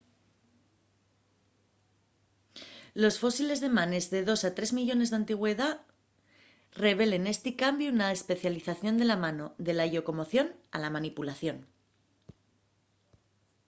los 3.03 3.15
fósiles 3.23 3.59
de 3.63 3.69
manes 3.77 4.05
de 4.13 4.19
dos 4.29 4.41
a 4.49 4.51
tres 4.57 4.71
millones 4.77 5.09
d'antigüedá 5.11 5.69
revelen 6.83 7.23
esti 7.33 7.51
cambiu 7.63 7.91
na 7.95 8.07
especialización 8.19 8.93
de 8.97 9.05
la 9.07 9.17
mano 9.25 9.45
de 9.65 9.73
la 9.77 9.89
llocomoción 9.93 10.47
a 10.75 10.77
la 10.83 10.93
manipulación 10.95 11.57